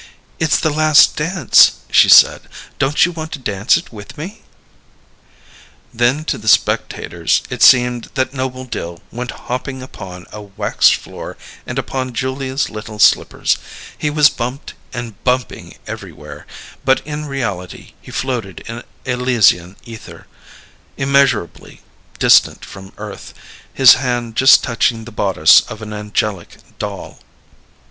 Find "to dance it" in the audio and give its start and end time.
3.33-3.93